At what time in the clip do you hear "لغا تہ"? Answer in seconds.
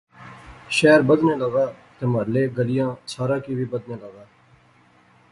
1.41-2.03